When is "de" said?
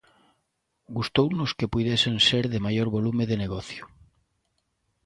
2.53-2.63, 3.27-3.37